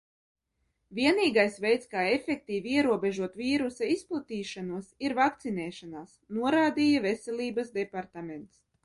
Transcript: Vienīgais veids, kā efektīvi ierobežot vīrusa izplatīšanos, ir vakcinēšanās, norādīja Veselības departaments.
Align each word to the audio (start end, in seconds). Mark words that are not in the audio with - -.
Vienīgais 0.99 1.57
veids, 1.65 1.83
kā 1.91 2.05
efektīvi 2.13 2.73
ierobežot 2.77 3.37
vīrusa 3.41 3.89
izplatīšanos, 3.97 4.89
ir 5.09 5.15
vakcinēšanās, 5.21 6.19
norādīja 6.39 7.05
Veselības 7.09 7.71
departaments. 7.81 8.63